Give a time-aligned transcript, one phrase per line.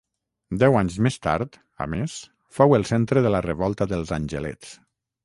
[0.61, 2.15] Deu anys més tard, a més,
[2.59, 4.73] fou el centre de la Revolta dels Angelets.